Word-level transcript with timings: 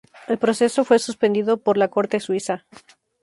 El 0.27 0.39
proceso 0.39 0.83
fue 0.83 0.97
suspendido 0.97 1.57
por 1.57 1.77
la 1.77 1.89
corte 1.89 2.19
Suiza. 2.19 2.65